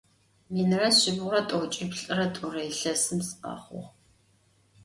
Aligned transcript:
Minre 0.53 0.89
şsibğure 0.95 1.41
t'oç'iplh're 1.49 2.21
t'ure 2.35 2.63
yilhesım 2.67 3.19
sıkhexhuğ. 3.27 3.85